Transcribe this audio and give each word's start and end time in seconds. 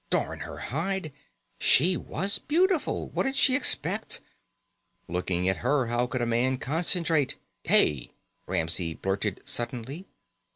Darn 0.09 0.39
her 0.39 0.57
hide, 0.57 1.11
she 1.59 1.95
was 1.95 2.39
beautiful! 2.39 3.09
What 3.09 3.21
did 3.21 3.35
she 3.35 3.55
expect? 3.55 4.19
Looking 5.07 5.47
at 5.47 5.57
her, 5.57 5.85
how 5.85 6.07
could 6.07 6.23
a 6.23 6.25
man 6.25 6.57
concentrate.... 6.57 7.35
"Hey!" 7.65 8.09
Ramsey 8.47 8.95
blurted 8.95 9.41
suddenly. 9.45 10.07